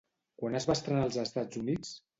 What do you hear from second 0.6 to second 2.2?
es va estrenar als Estats Units?